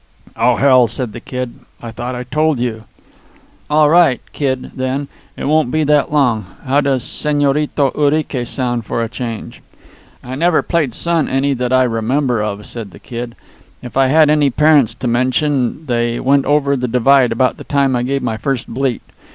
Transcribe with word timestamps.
"Oh, 0.35 0.55
hell," 0.55 0.87
said 0.87 1.13
the 1.13 1.19
Kid. 1.19 1.59
"I 1.79 1.91
thought 1.91 2.15
I 2.15 2.23
told 2.23 2.59
you 2.59 2.69
my 2.71 2.75
name!" 2.75 2.83
"All 3.69 3.89
right, 3.91 4.19
'Kid,' 4.33 4.71
then. 4.75 5.09
It 5.37 5.45
won't 5.45 5.69
be 5.69 5.83
that 5.83 6.11
long. 6.11 6.47
How 6.65 6.81
does 6.81 7.03
Señorito 7.03 7.93
Urique 7.95 8.47
sound, 8.47 8.83
for 8.83 9.03
a 9.03 9.07
change?" 9.07 9.61
"I 10.23 10.33
never 10.33 10.63
played 10.63 10.95
son 10.95 11.29
any 11.29 11.53
that 11.53 11.71
I 11.71 11.83
remember 11.83 12.41
of," 12.41 12.65
said 12.65 12.89
the 12.89 12.99
Kid. 12.99 13.35
"If 13.83 13.95
I 13.95 14.07
had 14.07 14.31
any 14.31 14.49
parents 14.49 14.95
to 14.95 15.07
mention 15.07 15.85
they 15.85 16.19
went 16.19 16.45
over 16.45 16.75
the 16.75 16.87
divide 16.87 17.31
about 17.31 17.57
the 17.57 17.63
time 17.63 17.95
I 17.95 18.01
gave 18.01 18.23
my 18.23 18.37
first 18.37 18.67
bleat. 18.67 19.03